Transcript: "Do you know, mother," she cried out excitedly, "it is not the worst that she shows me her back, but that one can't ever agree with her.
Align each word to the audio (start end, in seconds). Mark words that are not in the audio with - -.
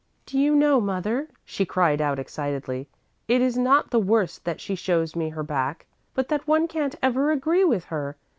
"Do 0.25 0.39
you 0.39 0.55
know, 0.55 0.81
mother," 0.81 1.29
she 1.45 1.63
cried 1.63 2.01
out 2.01 2.17
excitedly, 2.17 2.89
"it 3.27 3.39
is 3.39 3.55
not 3.55 3.91
the 3.91 3.99
worst 3.99 4.45
that 4.45 4.59
she 4.59 4.73
shows 4.73 5.15
me 5.15 5.29
her 5.29 5.43
back, 5.43 5.85
but 6.15 6.27
that 6.29 6.47
one 6.47 6.67
can't 6.67 6.95
ever 7.03 7.29
agree 7.29 7.63
with 7.63 7.83
her. 7.85 8.17